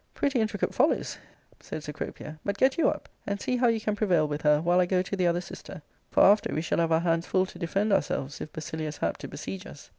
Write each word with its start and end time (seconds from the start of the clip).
*'" 0.05 0.09
Pretty 0.15 0.41
intricate 0.41 0.73
follies, 0.73 1.19
said 1.59 1.83
Cecropia;" 1.83 2.39
but 2.43 2.57
get 2.57 2.75
you 2.75 2.89
up, 2.89 3.07
and 3.27 3.39
see 3.39 3.57
how 3.57 3.67
you 3.67 3.79
can 3.79 3.95
prevail 3.95 4.27
with 4.27 4.41
her, 4.41 4.59
while 4.59 4.79
I 4.79 4.87
go 4.87 5.03
to 5.03 5.15
the 5.15 5.27
other 5.27 5.41
sister; 5.41 5.83
for 6.09 6.23
after 6.23 6.51
we 6.51 6.63
shall 6.63 6.79
have 6.79 6.91
our 6.91 7.01
hands 7.01 7.27
full 7.27 7.45
to 7.45 7.59
defend 7.59 7.93
ourselves, 7.93 8.41
if 8.41 8.51
Basilius 8.51 8.97
hap 8.97 9.17
to 9.17 9.27
besiege 9.27 9.67
us. 9.67 9.89